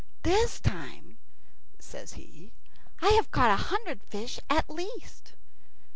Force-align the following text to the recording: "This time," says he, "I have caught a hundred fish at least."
"This 0.23 0.59
time," 0.59 1.19
says 1.77 2.13
he, 2.13 2.53
"I 3.03 3.09
have 3.09 3.29
caught 3.29 3.51
a 3.51 3.63
hundred 3.65 4.01
fish 4.01 4.39
at 4.49 4.67
least." 4.67 5.33